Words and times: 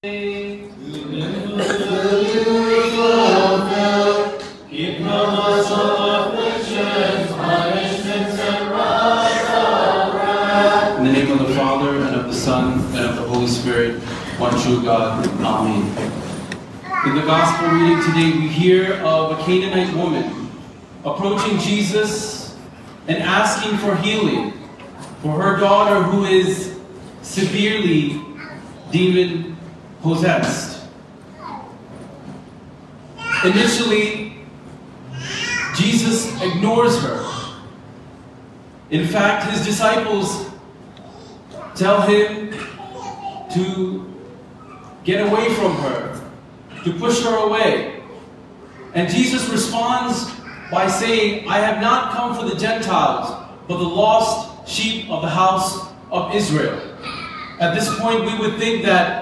In 0.00 0.10
the 0.10 1.02
name 11.02 11.32
of 11.32 11.38
the 11.40 11.52
Father, 11.56 11.96
and 11.96 12.14
of 12.14 12.26
the 12.26 12.32
Son, 12.32 12.78
and 12.94 13.06
of 13.06 13.16
the 13.16 13.22
Holy 13.22 13.48
Spirit, 13.48 14.00
one 14.38 14.52
true 14.62 14.84
God. 14.84 15.26
Amen. 15.26 15.82
In 17.04 17.16
the 17.16 17.22
Gospel 17.22 17.70
reading 17.70 18.00
today, 18.04 18.38
we 18.38 18.46
hear 18.46 18.92
of 19.02 19.36
a 19.36 19.42
Canaanite 19.42 19.96
woman 19.96 20.48
approaching 21.04 21.58
Jesus 21.58 22.56
and 23.08 23.20
asking 23.20 23.76
for 23.78 23.96
healing 23.96 24.52
for 25.22 25.42
her 25.42 25.58
daughter 25.58 26.04
who 26.04 26.24
is 26.24 26.78
severely 27.22 28.22
demon 28.92 29.57
possessed. 30.08 30.86
Initially, 33.44 34.32
Jesus 35.76 36.40
ignores 36.42 37.00
her. 37.02 37.24
In 38.90 39.06
fact, 39.06 39.50
his 39.50 39.64
disciples 39.66 40.50
tell 41.74 42.00
him 42.02 42.52
to 43.52 44.14
get 45.04 45.26
away 45.28 45.54
from 45.54 45.74
her, 45.76 46.20
to 46.84 46.92
push 46.94 47.22
her 47.22 47.36
away. 47.46 48.02
And 48.94 49.10
Jesus 49.10 49.48
responds 49.50 50.32
by 50.70 50.88
saying, 50.88 51.46
I 51.48 51.58
have 51.58 51.82
not 51.82 52.12
come 52.12 52.34
for 52.34 52.44
the 52.48 52.58
Gentiles, 52.58 53.46
but 53.68 53.76
the 53.76 53.84
lost 53.84 54.68
sheep 54.68 55.10
of 55.10 55.20
the 55.20 55.28
house 55.28 55.86
of 56.10 56.34
Israel. 56.34 56.80
At 57.60 57.74
this 57.74 57.88
point, 58.00 58.24
we 58.24 58.38
would 58.38 58.58
think 58.58 58.84
that 58.84 59.17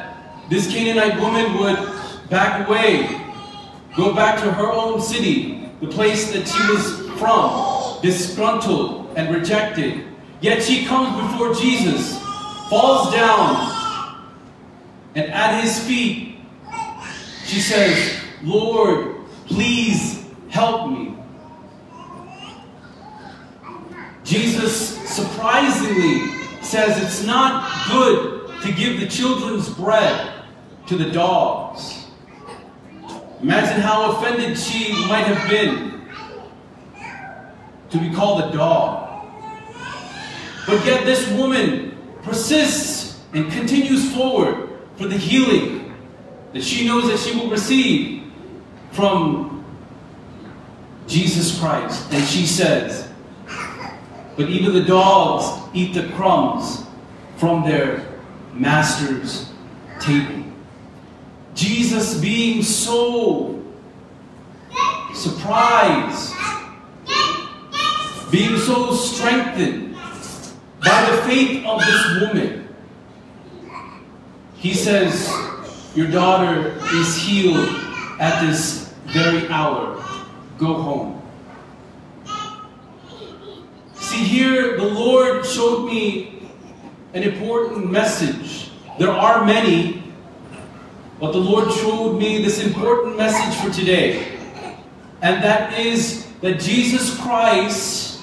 this 0.48 0.70
Canaanite 0.72 1.20
woman 1.20 1.58
would 1.58 2.28
back 2.30 2.68
away, 2.68 3.20
go 3.96 4.14
back 4.14 4.40
to 4.42 4.52
her 4.52 4.70
own 4.70 5.00
city, 5.00 5.68
the 5.80 5.88
place 5.88 6.32
that 6.32 6.46
she 6.46 6.72
was 6.72 7.18
from, 7.18 8.00
disgruntled 8.02 9.12
and 9.16 9.34
rejected. 9.34 10.04
Yet 10.40 10.62
she 10.62 10.84
comes 10.84 11.20
before 11.30 11.54
Jesus, 11.54 12.18
falls 12.68 13.12
down, 13.12 13.72
and 15.14 15.32
at 15.32 15.62
his 15.62 15.78
feet, 15.80 16.38
she 17.44 17.60
says, 17.60 18.20
Lord, 18.42 19.16
please 19.46 20.26
help 20.48 20.90
me. 20.90 21.16
Jesus 24.24 24.98
surprisingly 25.08 26.28
says 26.62 27.02
it's 27.02 27.24
not 27.24 27.70
good 27.90 28.50
to 28.62 28.72
give 28.72 29.00
the 29.00 29.06
children's 29.06 29.68
bread 29.68 30.35
to 30.86 30.96
the 30.96 31.10
dogs. 31.10 32.06
Imagine 33.42 33.80
how 33.80 34.12
offended 34.12 34.58
she 34.58 34.92
might 35.08 35.26
have 35.26 35.48
been 35.50 36.02
to 37.90 37.98
be 37.98 38.14
called 38.14 38.44
a 38.44 38.56
dog. 38.56 39.26
But 40.66 40.84
yet 40.84 41.04
this 41.04 41.28
woman 41.32 41.96
persists 42.22 43.20
and 43.32 43.50
continues 43.52 44.12
forward 44.14 44.70
for 44.96 45.06
the 45.06 45.16
healing 45.16 45.94
that 46.52 46.64
she 46.64 46.86
knows 46.86 47.06
that 47.08 47.18
she 47.18 47.36
will 47.38 47.50
receive 47.50 48.32
from 48.92 49.64
Jesus 51.06 51.58
Christ. 51.60 52.12
And 52.12 52.24
she 52.24 52.46
says, 52.46 53.08
but 54.36 54.48
even 54.48 54.74
the 54.74 54.84
dogs 54.84 55.62
eat 55.74 55.94
the 55.94 56.08
crumbs 56.14 56.84
from 57.36 57.62
their 57.64 58.06
master's 58.52 59.52
table. 60.00 60.45
Jesus 61.56 62.20
being 62.20 62.62
so 62.62 63.60
surprised, 65.14 66.34
being 68.30 68.58
so 68.58 68.92
strengthened 68.92 69.96
by 70.84 71.10
the 71.10 71.22
faith 71.22 71.64
of 71.64 71.80
this 71.80 72.20
woman, 72.20 72.68
he 74.56 74.74
says, 74.74 75.32
Your 75.94 76.10
daughter 76.10 76.78
is 76.92 77.16
healed 77.16 77.68
at 78.20 78.46
this 78.46 78.92
very 79.06 79.48
hour. 79.48 79.96
Go 80.58 80.74
home. 80.74 81.22
See, 83.94 84.24
here 84.24 84.76
the 84.76 84.84
Lord 84.84 85.46
showed 85.46 85.86
me 85.86 86.48
an 87.14 87.22
important 87.22 87.90
message. 87.90 88.70
There 88.98 89.10
are 89.10 89.44
many, 89.44 89.95
but 91.18 91.32
the 91.32 91.38
Lord 91.38 91.72
showed 91.72 92.18
me 92.18 92.42
this 92.42 92.62
important 92.62 93.16
message 93.16 93.54
for 93.60 93.72
today. 93.72 94.38
And 95.22 95.42
that 95.42 95.78
is 95.78 96.26
that 96.42 96.60
Jesus 96.60 97.18
Christ 97.20 98.20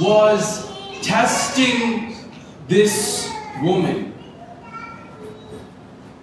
was 0.00 0.68
testing 1.02 2.16
this 2.66 3.30
woman. 3.62 4.14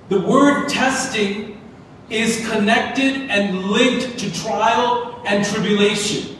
The 0.09 0.19
word 0.21 0.67
testing 0.67 1.61
is 2.09 2.47
connected 2.49 3.29
and 3.29 3.65
linked 3.65 4.17
to 4.19 4.33
trial 4.33 5.21
and 5.25 5.45
tribulation. 5.45 6.35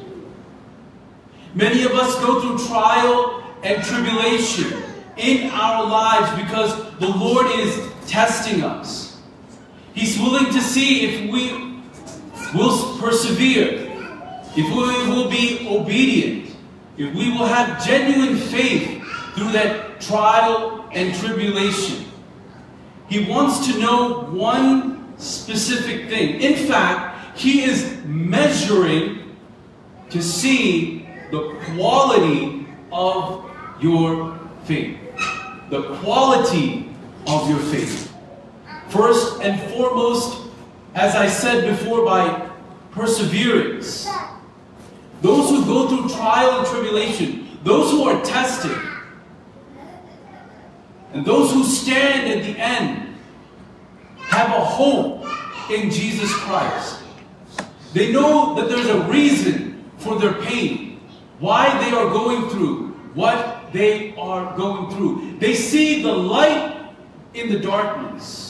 Many 1.53 1.83
of 1.83 1.91
us 1.91 2.15
go 2.23 2.41
through 2.41 2.67
trial 2.67 3.43
and 3.63 3.83
tribulation 3.83 4.83
in 5.17 5.49
our 5.51 5.85
lives 5.87 6.41
because 6.41 6.75
the 6.99 7.07
Lord 7.07 7.47
is 7.59 7.89
testing 8.07 8.63
us. 8.63 9.08
Willing 10.19 10.51
to 10.51 10.61
see 10.61 11.05
if 11.05 11.31
we 11.31 11.79
will 12.53 12.97
persevere, 12.99 13.89
if 14.55 14.65
we 14.65 15.09
will 15.09 15.29
be 15.29 15.65
obedient, 15.69 16.55
if 16.97 17.13
we 17.15 17.31
will 17.31 17.45
have 17.45 17.83
genuine 17.85 18.37
faith 18.37 19.01
through 19.33 19.53
that 19.53 20.01
trial 20.01 20.89
and 20.91 21.15
tribulation. 21.15 22.05
He 23.07 23.29
wants 23.29 23.65
to 23.67 23.79
know 23.79 24.23
one 24.25 25.17
specific 25.17 26.09
thing. 26.09 26.41
In 26.41 26.67
fact, 26.67 27.39
he 27.39 27.63
is 27.63 27.97
measuring 28.05 29.35
to 30.09 30.21
see 30.21 31.07
the 31.31 31.55
quality 31.75 32.67
of 32.91 33.49
your 33.79 34.37
faith. 34.65 34.97
The 35.69 35.83
quality 36.01 36.89
of 37.25 37.49
your 37.49 37.59
faith. 37.59 38.08
First 38.89 39.41
and 39.41 39.59
foremost, 39.71 40.49
as 40.95 41.15
I 41.15 41.27
said 41.27 41.69
before, 41.69 42.03
by 42.05 42.49
perseverance. 42.91 44.09
Those 45.21 45.49
who 45.49 45.65
go 45.65 45.87
through 45.87 46.09
trial 46.09 46.59
and 46.59 46.67
tribulation, 46.67 47.59
those 47.63 47.91
who 47.91 48.03
are 48.03 48.21
tested, 48.23 48.77
and 51.13 51.25
those 51.25 51.51
who 51.51 51.63
stand 51.63 52.29
at 52.29 52.43
the 52.43 52.59
end 52.59 53.15
have 54.17 54.49
a 54.49 54.63
hope 54.63 55.25
in 55.69 55.89
Jesus 55.89 56.33
Christ. 56.33 57.03
They 57.93 58.11
know 58.11 58.55
that 58.55 58.69
there's 58.69 58.87
a 58.87 59.01
reason 59.03 59.83
for 59.97 60.19
their 60.19 60.33
pain, 60.33 61.01
why 61.39 61.67
they 61.83 61.95
are 61.95 62.09
going 62.09 62.49
through 62.49 62.89
what 63.13 63.71
they 63.73 64.15
are 64.15 64.55
going 64.55 64.95
through. 64.95 65.37
They 65.39 65.55
see 65.55 66.01
the 66.03 66.11
light 66.11 66.93
in 67.33 67.49
the 67.49 67.59
darkness. 67.59 68.48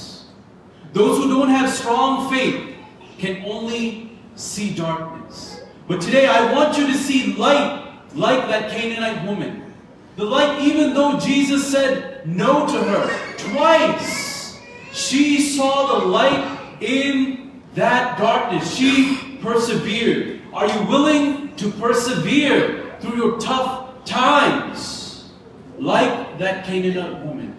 Those 0.94 1.18
who 1.18 1.30
don't 1.30 1.50
have 1.50 1.70
strong 1.70 2.30
faith 2.32 2.76
can 3.18 3.44
only 3.46 4.18
see 4.36 4.74
darkness. 4.74 5.62
But 5.88 6.02
today 6.02 6.28
I 6.28 6.54
want 6.54 6.78
you 6.78 6.88
to 6.88 6.94
see 6.94 7.34
light 7.36 7.92
like 8.16 8.48
that 8.48 8.72
Canaanite 8.72 9.26
woman. 9.26 9.74
The 10.16 10.26
light, 10.26 10.62
even 10.62 10.94
though 10.94 11.20
Jesus 11.20 11.72
said 11.72 12.28
no 12.28 12.68
to 12.68 12.84
her 12.84 13.38
twice, 13.38 14.60
she 14.92 15.40
saw 15.40 16.00
the 16.00 16.06
light 16.06 16.82
in 16.82 17.62
that 17.76 18.18
darkness. 18.18 18.76
She 18.76 19.38
persevered. 19.42 20.42
Are 20.54 20.68
you 20.68 20.88
willing 20.88 21.56
to 21.58 21.72
persevere 21.72 22.98
through 23.00 23.16
your 23.16 23.40
tough 23.40 24.04
times 24.06 25.32
like 25.78 26.38
that 26.40 26.66
Canaanite 26.66 27.26
woman? 27.26 27.59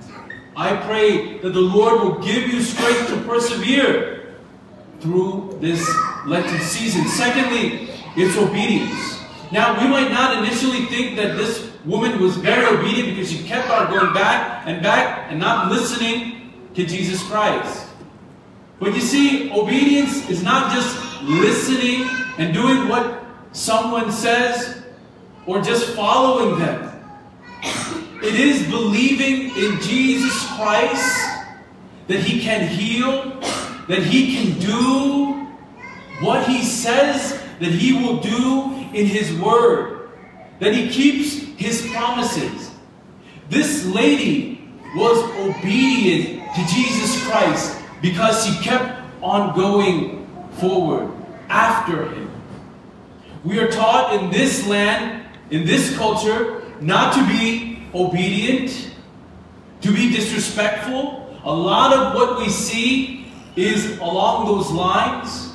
I 0.56 0.76
pray 0.76 1.38
that 1.38 1.50
the 1.50 1.60
Lord 1.60 2.00
will 2.02 2.18
give 2.18 2.48
you 2.52 2.60
strength 2.62 3.08
to 3.08 3.16
persevere 3.22 4.34
through 5.00 5.58
this 5.60 5.88
Lenten 6.26 6.60
season. 6.60 7.06
Secondly, 7.08 7.88
it's 8.16 8.36
obedience. 8.36 9.18
Now, 9.52 9.80
we 9.80 9.88
might 9.88 10.10
not 10.10 10.42
initially 10.42 10.86
think 10.86 11.16
that 11.16 11.36
this 11.36 11.70
woman 11.84 12.20
was 12.20 12.36
very 12.36 12.66
obedient 12.66 13.16
because 13.16 13.32
she 13.32 13.42
kept 13.44 13.70
on 13.70 13.90
going 13.90 14.12
back 14.12 14.66
and 14.66 14.82
back 14.82 15.30
and 15.30 15.40
not 15.40 15.70
listening 15.70 16.52
to 16.74 16.86
Jesus 16.86 17.22
Christ. 17.24 17.88
But 18.78 18.94
you 18.94 19.00
see, 19.00 19.50
obedience 19.52 20.28
is 20.28 20.42
not 20.42 20.72
just 20.72 21.22
listening 21.22 22.08
and 22.38 22.54
doing 22.54 22.88
what 22.88 23.24
someone 23.52 24.12
says 24.12 24.82
or 25.46 25.60
just 25.60 25.94
following 25.94 26.58
them. 26.58 26.86
It 28.22 28.34
is 28.34 28.68
believing 28.68 29.56
in 29.56 29.80
Jesus 29.80 30.46
Christ 30.56 31.46
that 32.06 32.20
He 32.20 32.40
can 32.40 32.68
heal, 32.68 33.40
that 33.88 34.02
He 34.02 34.36
can 34.36 34.58
do 34.60 35.46
what 36.20 36.46
He 36.46 36.62
says 36.62 37.40
that 37.60 37.70
He 37.70 37.92
will 37.92 38.18
do 38.20 38.72
in 38.94 39.06
His 39.06 39.32
Word, 39.38 40.10
that 40.58 40.74
He 40.74 40.88
keeps 40.88 41.34
His 41.58 41.86
promises. 41.92 42.70
This 43.48 43.86
lady 43.86 44.68
was 44.96 45.22
obedient 45.38 46.54
to 46.54 46.66
Jesus 46.74 47.24
Christ 47.26 47.78
because 48.02 48.44
she 48.44 48.62
kept 48.64 49.00
on 49.22 49.54
going 49.54 50.26
forward 50.52 51.12
after 51.48 52.08
Him. 52.08 52.30
We 53.44 53.58
are 53.60 53.68
taught 53.68 54.14
in 54.14 54.30
this 54.30 54.66
land, 54.66 55.26
in 55.50 55.66
this 55.66 55.96
culture, 55.96 56.62
not 56.80 57.14
to 57.14 57.26
be 57.26 57.79
obedient, 57.94 58.90
to 59.80 59.92
be 59.92 60.10
disrespectful. 60.10 61.36
A 61.44 61.54
lot 61.54 61.92
of 61.92 62.14
what 62.14 62.38
we 62.38 62.48
see 62.48 63.32
is 63.56 63.98
along 63.98 64.46
those 64.46 64.70
lines. 64.70 65.52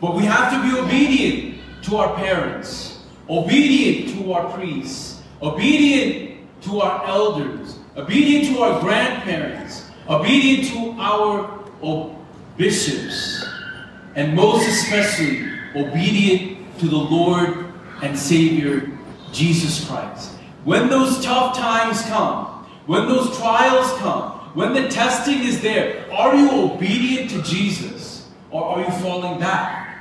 But 0.00 0.14
we 0.14 0.24
have 0.24 0.52
to 0.52 0.62
be 0.62 0.78
obedient 0.78 1.58
to 1.84 1.96
our 1.96 2.14
parents, 2.16 3.02
obedient 3.30 4.14
to 4.18 4.32
our 4.32 4.52
priests, 4.52 5.22
obedient 5.40 6.62
to 6.62 6.80
our 6.80 7.06
elders, 7.06 7.78
obedient 7.96 8.54
to 8.54 8.62
our 8.62 8.80
grandparents, 8.80 9.90
obedient 10.08 10.68
to 10.68 10.94
our 11.00 12.14
bishops, 12.56 13.44
and 14.14 14.34
most 14.34 14.68
especially 14.68 15.48
obedient 15.74 16.78
to 16.78 16.88
the 16.88 16.96
Lord 16.96 17.72
and 18.02 18.18
Savior 18.18 18.90
Jesus 19.32 19.86
Christ. 19.88 20.35
When 20.66 20.88
those 20.88 21.24
tough 21.24 21.56
times 21.56 22.02
come, 22.02 22.66
when 22.86 23.06
those 23.06 23.38
trials 23.38 23.88
come, 23.98 24.32
when 24.52 24.72
the 24.72 24.88
testing 24.88 25.44
is 25.44 25.60
there, 25.60 26.04
are 26.10 26.34
you 26.34 26.72
obedient 26.72 27.30
to 27.30 27.42
Jesus 27.42 28.28
or 28.50 28.64
are 28.64 28.80
you 28.80 28.90
falling 28.98 29.38
back? 29.38 29.96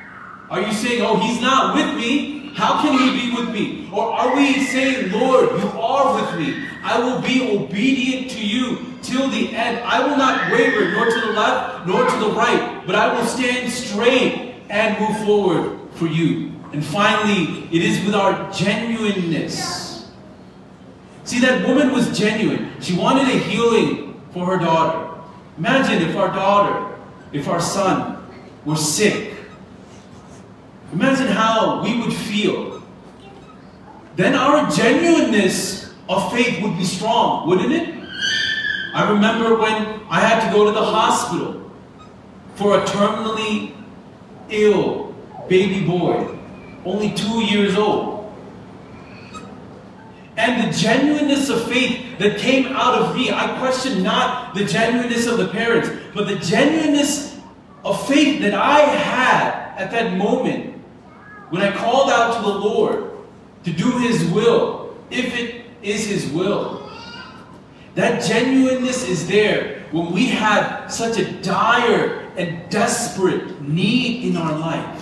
Are 0.50 0.60
you 0.60 0.74
saying, 0.74 1.04
oh, 1.04 1.18
he's 1.18 1.40
not 1.40 1.76
with 1.76 1.96
me? 1.96 2.50
How 2.56 2.82
can 2.82 2.98
he 2.98 3.30
be 3.30 3.36
with 3.36 3.54
me? 3.54 3.92
Or 3.94 4.12
are 4.12 4.36
we 4.36 4.66
saying, 4.66 5.12
Lord, 5.12 5.52
you 5.52 5.68
are 5.80 6.16
with 6.16 6.40
me. 6.40 6.66
I 6.82 6.98
will 6.98 7.22
be 7.22 7.56
obedient 7.56 8.32
to 8.32 8.44
you 8.44 8.92
till 9.04 9.30
the 9.30 9.56
end. 9.56 9.82
I 9.86 10.00
will 10.00 10.18
not 10.18 10.52
waver 10.52 10.94
nor 10.94 11.06
to 11.06 11.28
the 11.28 11.34
left 11.34 11.86
nor 11.86 12.10
to 12.10 12.18
the 12.18 12.32
right, 12.32 12.82
but 12.88 12.96
I 12.96 13.14
will 13.14 13.28
stand 13.28 13.72
straight 13.72 14.56
and 14.72 15.00
move 15.00 15.26
forward 15.28 15.80
for 15.92 16.08
you. 16.08 16.54
And 16.74 16.84
finally, 16.84 17.68
it 17.72 17.84
is 17.84 18.04
with 18.04 18.16
our 18.16 18.52
genuineness. 18.52 19.85
See, 21.26 21.40
that 21.42 21.68
woman 21.68 21.92
was 21.92 22.18
genuine. 22.18 22.72
She 22.82 22.96
wanted 22.96 23.28
a 23.28 23.38
healing 23.38 24.22
for 24.32 24.46
her 24.46 24.58
daughter. 24.58 25.22
Imagine 25.58 26.08
if 26.08 26.16
our 26.16 26.30
daughter, 26.30 26.96
if 27.34 27.48
our 27.48 27.60
son 27.60 28.24
were 28.64 28.76
sick 28.76 29.36
Imagine 30.96 31.28
how 31.28 31.84
we 31.84 32.00
would 32.00 32.14
feel. 32.14 32.82
Then 34.16 34.34
our 34.34 34.70
genuineness 34.72 35.94
of 36.08 36.32
faith 36.32 36.62
would 36.64 36.78
be 36.78 36.86
strong, 36.86 37.50
wouldn't 37.50 37.74
it? 37.74 37.94
I 38.94 39.12
remember 39.12 39.58
when 39.58 40.00
I 40.10 40.22
had 40.22 40.48
to 40.48 40.54
go 40.56 40.64
to 40.64 40.72
the 40.72 40.82
hospital 40.82 41.70
for 42.56 42.80
a 42.80 42.86
terminally 42.86 43.76
ill 44.50 45.14
baby 45.50 45.86
boy, 45.86 46.40
only 46.86 47.12
two 47.14 47.44
years 47.44 47.76
old. 47.76 48.15
And 50.38 50.68
the 50.68 50.78
genuineness 50.78 51.50
of 51.50 51.68
faith 51.68 52.20
that 52.20 52.38
came 52.38 52.68
out 52.68 52.96
of 52.96 53.16
me, 53.16 53.32
I 53.32 53.58
question 53.58 54.04
not 54.04 54.54
the 54.54 54.66
genuineness 54.66 55.28
of 55.28 55.38
the 55.38 55.48
parents, 55.48 55.90
but 56.14 56.28
the 56.28 56.36
genuineness 56.36 57.40
of 57.86 58.06
faith 58.08 58.42
that 58.42 58.54
I 58.54 58.80
had 58.80 59.78
at 59.78 59.92
that 59.92 60.18
moment 60.18 60.76
when 61.50 61.62
I 61.62 61.72
called 61.76 62.10
out 62.10 62.38
to 62.38 62.42
the 62.42 62.58
Lord 62.58 63.12
to 63.64 63.72
do 63.72 64.00
His 64.00 64.26
will, 64.32 64.98
if 65.10 65.34
it 65.38 65.66
is 65.82 66.08
His 66.08 66.32
will, 66.32 66.90
that 67.94 68.22
genuineness 68.24 69.08
is 69.08 69.28
there 69.28 69.86
when 69.92 70.12
we 70.12 70.26
have 70.28 70.92
such 70.92 71.18
a 71.18 71.32
dire 71.42 72.30
and 72.36 72.70
desperate 72.70 73.62
need 73.62 74.26
in 74.26 74.36
our 74.36 74.58
life. 74.58 75.02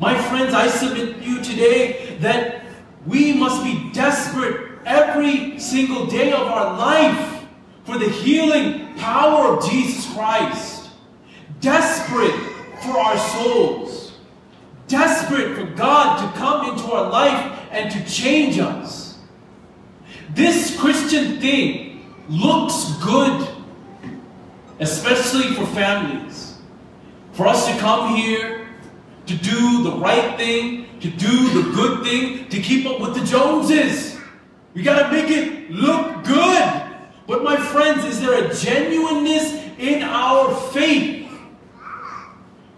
My 0.00 0.20
friends, 0.28 0.52
I 0.52 0.68
submit 0.68 1.16
to 1.16 1.24
you 1.24 1.42
today 1.42 2.18
that 2.20 2.63
we 3.06 3.32
must 3.32 3.62
be 3.62 3.90
desperate 3.92 4.78
every 4.86 5.58
single 5.58 6.06
day 6.06 6.32
of 6.32 6.46
our 6.46 6.78
life 6.78 7.44
for 7.84 7.98
the 7.98 8.08
healing 8.08 8.94
power 8.96 9.56
of 9.56 9.70
Jesus 9.70 10.12
Christ. 10.14 10.90
Desperate 11.60 12.38
for 12.82 12.98
our 12.98 13.18
souls 13.18 14.04
desperate 14.86 15.56
for 15.56 15.66
God 15.74 16.20
to 16.20 16.38
come 16.38 16.70
into 16.70 16.92
our 16.92 17.10
life 17.10 17.58
and 17.70 17.90
to 17.90 18.04
change 18.04 18.58
us. 18.58 19.18
This 20.30 20.78
Christian 20.78 21.40
thing 21.40 22.14
looks 22.28 22.92
good, 23.02 23.48
especially 24.80 25.54
for 25.54 25.66
families. 25.66 26.58
For 27.32 27.46
us 27.46 27.66
to 27.66 27.76
come 27.78 28.14
here, 28.14 28.53
to 29.26 29.34
do 29.36 29.82
the 29.82 29.92
right 29.92 30.36
thing, 30.36 30.86
to 31.00 31.10
do 31.10 31.62
the 31.62 31.70
good 31.74 32.04
thing, 32.04 32.48
to 32.48 32.60
keep 32.60 32.86
up 32.86 33.00
with 33.00 33.14
the 33.14 33.24
Joneses. 33.24 34.18
We 34.74 34.82
got 34.82 35.02
to 35.02 35.12
make 35.12 35.30
it 35.30 35.70
look 35.70 36.24
good. 36.24 36.82
But 37.26 37.42
my 37.42 37.56
friends, 37.56 38.04
is 38.04 38.20
there 38.20 38.44
a 38.44 38.54
genuineness 38.54 39.52
in 39.78 40.02
our 40.02 40.54
faith 40.72 41.30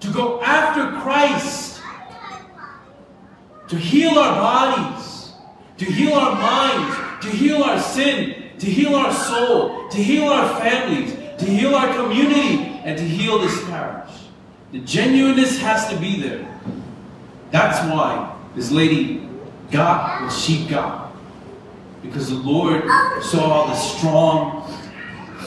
to 0.01 0.13
go 0.13 0.41
after 0.43 1.01
Christ 1.01 1.67
to 3.69 3.77
heal 3.77 4.19
our 4.19 4.35
bodies, 4.37 5.33
to 5.79 5.85
heal 5.85 6.15
our 6.15 6.35
minds, 6.35 7.25
to 7.25 7.31
heal 7.31 7.63
our 7.65 7.81
sin, 7.81 8.51
to 8.59 8.67
heal 8.67 8.95
our 8.95 9.13
soul, 9.13 9.89
to 9.89 9.99
heal 9.99 10.29
our 10.29 10.61
families, 10.61 11.13
to 11.39 11.45
heal 11.45 11.75
our 11.75 11.93
community, 11.95 12.81
and 12.85 12.97
to 12.97 13.05
heal 13.05 13.39
this 13.39 13.65
parish. 13.65 14.26
The 14.73 14.81
genuineness 14.81 15.59
has 15.61 15.89
to 15.89 15.97
be 15.97 16.21
there. 16.21 16.47
That's 17.51 17.79
why 17.91 18.37
this 18.55 18.71
lady 18.71 19.29
got 19.71 20.23
what 20.23 20.33
she 20.33 20.67
got. 20.67 21.15
Because 22.03 22.29
the 22.29 22.37
Lord 22.37 22.85
saw 23.23 23.67
the 23.67 23.75
strong 23.75 24.73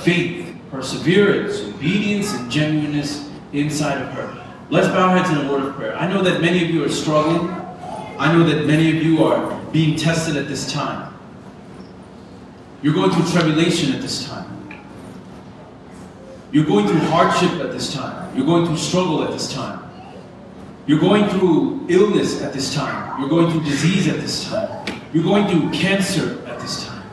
faith, 0.04 0.56
perseverance, 0.72 1.62
obedience, 1.62 2.34
and 2.34 2.50
genuineness 2.52 3.30
inside 3.54 4.02
of 4.02 4.10
her. 4.14 4.46
Let's 4.70 4.88
bow 4.88 5.10
our 5.10 5.18
heads 5.18 5.30
in 5.30 5.46
a 5.46 5.52
word 5.52 5.64
of 5.64 5.76
prayer. 5.76 5.96
I 5.96 6.08
know 6.08 6.22
that 6.24 6.42
many 6.42 6.64
of 6.64 6.70
you 6.70 6.84
are 6.84 6.90
struggling. 6.90 7.50
I 8.20 8.32
know 8.34 8.44
that 8.44 8.66
many 8.66 8.96
of 8.96 9.04
you 9.04 9.24
are 9.24 9.60
being 9.72 9.98
tested 9.98 10.36
at 10.36 10.48
this 10.48 10.72
time. 10.72 11.14
You're 12.82 12.94
going 12.94 13.12
through 13.12 13.26
tribulation 13.32 13.94
at 13.94 14.02
this 14.02 14.28
time. 14.28 14.48
You're 16.52 16.66
going 16.66 16.88
through 16.88 17.00
hardship 17.00 17.52
at 17.62 17.72
this 17.72 17.94
time. 17.94 18.19
You're 18.40 18.46
going 18.46 18.66
through 18.66 18.78
struggle 18.78 19.22
at 19.22 19.32
this 19.32 19.54
time. 19.54 19.84
You're 20.88 21.02
going 21.02 21.28
through 21.28 21.86
illness 21.90 22.42
at 22.42 22.54
this 22.54 22.74
time. 22.74 23.20
You're 23.20 23.30
going 23.30 23.52
through 23.52 23.66
disease 23.66 24.08
at 24.08 24.22
this 24.22 24.48
time. 24.48 25.02
You're 25.12 25.26
going 25.26 25.46
through 25.50 25.70
cancer 25.72 26.42
at 26.48 26.58
this 26.62 26.86
time. 26.86 27.04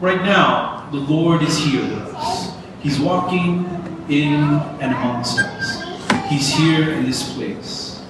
Right 0.00 0.22
now, 0.22 0.88
the 0.90 1.00
Lord 1.00 1.42
is 1.42 1.58
here 1.58 1.82
with 1.82 2.14
us. 2.14 2.56
He's 2.80 2.98
walking 2.98 3.66
in 4.08 4.42
and 4.80 4.94
amongst 4.94 5.38
us. 5.38 5.84
He's 6.30 6.48
here 6.48 6.92
in 6.92 7.04
this 7.04 7.34
place. 7.34 8.02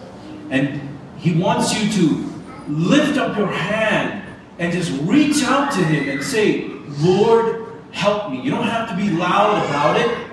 And 0.50 0.96
he 1.18 1.34
wants 1.34 1.76
you 1.76 1.90
to 1.90 2.42
lift 2.68 3.18
up 3.18 3.36
your 3.36 3.50
hand 3.50 4.22
and 4.60 4.72
just 4.72 4.92
reach 5.02 5.42
out 5.42 5.72
to 5.72 5.82
Him 5.82 6.08
and 6.08 6.22
say, 6.22 6.68
Lord, 7.00 7.66
help 7.90 8.30
me. 8.30 8.42
You 8.42 8.52
don't 8.52 8.68
have 8.68 8.88
to 8.90 8.96
be 8.96 9.10
loud 9.10 9.66
about 9.66 10.00
it, 10.00 10.27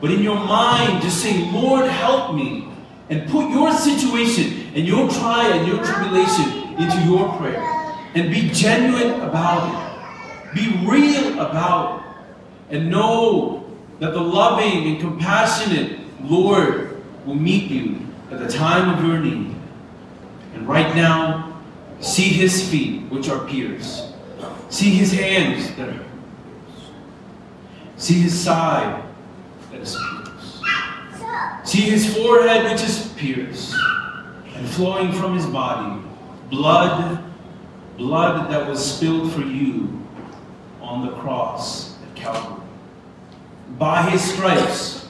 but 0.00 0.10
in 0.10 0.22
your 0.22 0.36
mind, 0.36 1.02
just 1.02 1.22
say, 1.22 1.50
Lord, 1.50 1.88
help 1.88 2.34
me. 2.34 2.68
And 3.08 3.28
put 3.30 3.50
your 3.50 3.72
situation 3.72 4.72
and 4.74 4.86
your 4.86 5.08
trial 5.08 5.52
and 5.52 5.68
your 5.68 5.82
tribulation 5.84 6.74
into 6.76 6.98
your 7.08 7.32
prayer. 7.38 7.60
And 8.14 8.30
be 8.30 8.50
genuine 8.50 9.20
about 9.20 9.68
it. 9.70 10.54
Be 10.54 10.86
real 10.86 11.38
about 11.40 12.00
it. 12.00 12.76
And 12.76 12.90
know 12.90 13.64
that 14.00 14.12
the 14.12 14.20
loving 14.20 14.88
and 14.88 15.00
compassionate 15.00 16.00
Lord 16.22 17.00
will 17.24 17.36
meet 17.36 17.70
you 17.70 18.06
at 18.32 18.40
the 18.40 18.48
time 18.48 18.98
of 18.98 19.04
your 19.04 19.20
need. 19.20 19.54
And 20.54 20.66
right 20.66 20.94
now, 20.96 21.60
see 22.00 22.28
his 22.28 22.68
feet, 22.68 23.02
which 23.10 23.28
are 23.28 23.46
pierced. 23.46 24.14
See 24.68 24.90
his 24.90 25.12
hands 25.12 25.74
that 25.76 25.88
are 25.88 26.06
See 27.96 28.20
his 28.20 28.38
side 28.38 29.02
that 29.76 29.82
is 29.82 29.96
pierced. 29.96 31.68
See 31.68 31.82
his 31.82 32.14
forehead, 32.14 32.70
which 32.70 32.82
is 32.82 33.12
pierced. 33.16 33.74
And 34.54 34.68
flowing 34.68 35.12
from 35.12 35.34
his 35.34 35.46
body, 35.46 36.02
blood, 36.50 37.22
blood 37.96 38.50
that 38.50 38.66
was 38.66 38.96
spilled 38.96 39.32
for 39.32 39.42
you 39.42 40.02
on 40.80 41.06
the 41.06 41.12
cross 41.12 41.96
at 42.02 42.16
Calvary. 42.16 42.62
by 43.78 44.02
his 44.10 44.22
stripes, 44.22 45.08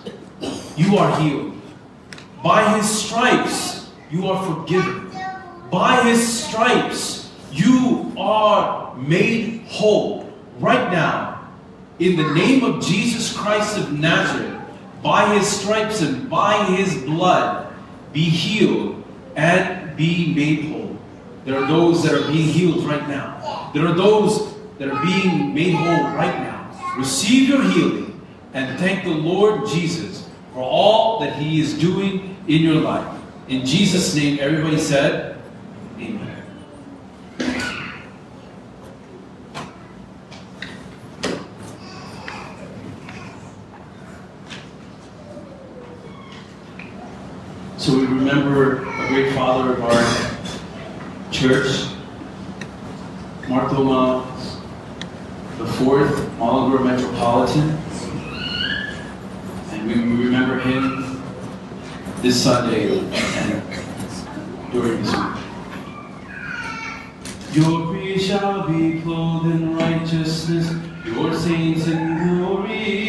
you 0.77 0.97
are 0.97 1.21
healed. 1.21 1.53
By 2.43 2.77
his 2.77 2.89
stripes, 2.89 3.91
you 4.11 4.27
are 4.29 4.55
forgiven. 4.55 5.11
By 5.71 6.03
his 6.05 6.45
stripes, 6.45 7.31
you 7.53 8.13
are 8.19 8.97
made 8.97 9.63
whole. 9.67 10.33
Right 10.59 10.91
now, 10.91 11.49
in 11.99 12.17
the 12.17 12.33
name 12.35 12.65
of 12.65 12.85
Jesus 12.85 13.37
Christ 13.37 13.79
of 13.79 13.93
Nazareth, 13.93 14.56
by 15.07 15.33
his 15.37 15.47
stripes 15.47 16.03
and 16.03 16.29
by 16.29 16.65
his 16.65 16.97
blood, 17.05 17.73
be 18.13 18.25
healed 18.25 19.05
and 19.37 19.97
be 19.97 20.35
made 20.35 20.65
whole. 20.65 20.99
There 21.45 21.55
are 21.57 21.67
those 21.69 22.03
that 22.03 22.13
are 22.13 22.27
being 22.27 22.49
healed 22.49 22.85
right 22.85 23.09
now. 23.09 23.71
There 23.73 23.87
are 23.87 23.95
those 23.95 24.57
that 24.79 24.89
are 24.89 25.01
being 25.07 25.55
made 25.55 25.75
whole 25.75 26.13
right 26.17 26.37
now. 26.41 26.97
Receive 26.99 27.49
your 27.49 27.63
healing 27.63 28.21
and 28.53 28.77
thank 28.81 29.05
the 29.05 29.11
Lord 29.11 29.69
Jesus 29.69 30.29
for 30.53 30.65
all 30.65 31.21
that 31.21 31.37
he 31.37 31.61
is 31.61 31.79
doing 31.79 32.37
in 32.49 32.63
your 32.63 32.81
life. 32.81 33.23
In 33.47 33.65
Jesus' 33.65 34.13
name, 34.17 34.39
everybody 34.41 34.79
said, 34.79 35.41
Amen. 36.01 36.26
So 47.87 47.97
we 47.97 48.05
remember 48.05 48.83
a 48.83 49.07
great 49.07 49.33
father 49.33 49.75
of 49.75 49.85
our 49.85 51.31
church, 51.31 51.87
the 55.57 55.67
fourth, 55.79 56.33
Marlborough 56.37 56.83
Metropolitan. 56.83 57.79
And 59.71 59.87
we 59.87 59.95
remember 60.25 60.59
him 60.59 61.23
this 62.23 62.43
Sunday 62.43 62.99
and 62.99 63.63
during 64.73 65.05
this 65.05 65.13
week. 65.15 65.37
Your 67.53 67.87
praise 67.93 68.27
shall 68.27 68.67
be 68.67 69.01
clothed 69.01 69.47
in 69.47 69.77
righteousness, 69.77 70.75
your 71.05 71.33
saints 71.33 71.87
in 71.87 72.37
glory. 72.41 73.06